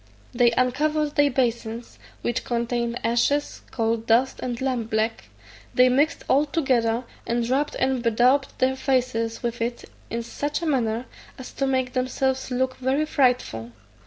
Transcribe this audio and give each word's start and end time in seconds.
They 0.33 0.49
uncovered 0.53 1.13
their 1.13 1.29
basins, 1.29 1.99
which 2.23 2.43
contained 2.43 2.99
ashes, 3.05 3.61
coal 3.69 3.97
dust, 3.97 4.39
and 4.41 4.59
lamp 4.59 4.89
black; 4.89 5.25
they 5.75 5.89
mixed 5.89 6.23
all 6.27 6.47
together, 6.47 7.03
and 7.27 7.47
rubbed 7.47 7.75
and 7.75 8.01
bedaubed 8.01 8.49
their 8.57 8.75
faces 8.75 9.43
with 9.43 9.61
it 9.61 9.85
in 10.09 10.23
such 10.23 10.59
a 10.63 10.65
manner 10.65 11.05
as 11.37 11.51
to 11.53 11.67
make 11.67 11.93
themselves 11.93 12.49
look 12.49 12.77
very 12.77 13.05
frightful. 13.05 13.73